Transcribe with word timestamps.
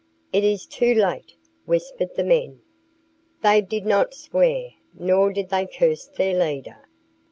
"It 0.33 0.43
is 0.43 0.65
too 0.65 0.95
late," 0.95 1.35
whispered 1.65 2.15
the 2.15 2.23
men. 2.23 2.63
They 3.43 3.61
did 3.61 3.85
not 3.85 4.15
swear, 4.15 4.69
nor 4.97 5.31
did 5.31 5.49
they 5.49 5.67
curse 5.67 6.07
their 6.07 6.33
leader. 6.39 6.87